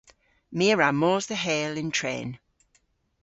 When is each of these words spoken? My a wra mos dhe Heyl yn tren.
My 0.55 0.67
a 0.73 0.75
wra 0.75 0.89
mos 1.01 1.23
dhe 1.29 1.37
Heyl 1.43 1.75
yn 1.81 1.91
tren. 1.97 2.29